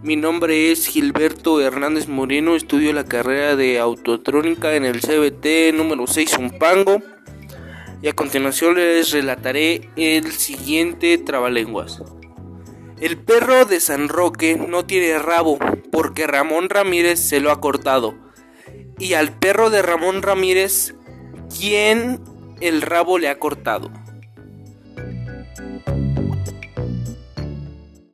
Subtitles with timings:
[0.00, 6.06] Mi nombre es Gilberto Hernández Moreno, estudio la carrera de autotrónica en el CBT número
[6.06, 7.02] 6 Zumpango.
[8.00, 12.00] Y a continuación les relataré el siguiente trabalenguas.
[13.00, 15.58] El perro de San Roque no tiene rabo
[15.90, 18.14] porque Ramón Ramírez se lo ha cortado.
[19.00, 20.94] Y al perro de Ramón Ramírez,
[21.58, 22.20] ¿quién
[22.60, 23.90] el rabo le ha cortado?